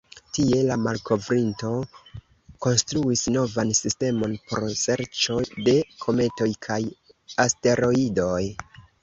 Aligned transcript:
Tie, 0.35 0.59
la 0.67 0.75
malkovrinto 0.83 1.67
konstruis 2.67 3.21
novan 3.35 3.75
sistemon 3.81 4.33
por 4.47 4.65
serĉo 4.85 5.39
de 5.69 5.77
kometoj 6.07 6.49
kaj 6.71 6.81
asteroidoj. 7.47 8.43